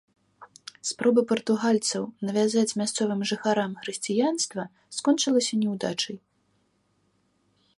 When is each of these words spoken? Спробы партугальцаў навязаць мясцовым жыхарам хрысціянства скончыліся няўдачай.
Спробы 0.91 1.21
партугальцаў 1.31 2.03
навязаць 2.29 2.77
мясцовым 2.81 3.21
жыхарам 3.33 3.71
хрысціянства 3.83 4.63
скончыліся 5.01 5.53
няўдачай. 5.65 6.17